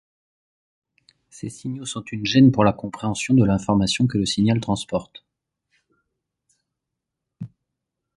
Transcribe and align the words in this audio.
Ces 1.29 1.49
signaux 1.49 1.85
sont 1.85 2.03
une 2.05 2.25
gêne 2.25 2.51
pour 2.51 2.63
la 2.63 2.73
compréhension 2.73 3.35
de 3.35 3.45
l'information 3.45 4.07
que 4.07 4.17
le 4.17 4.25
signal 4.25 4.59
transporte. 4.59 5.23